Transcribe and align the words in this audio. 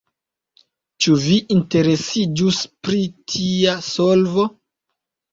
Ĉu 1.05 1.17
vi 1.25 1.35
interesiĝus 1.55 2.57
pri 2.87 3.01
tia 3.33 3.75
solvo? 3.89 4.47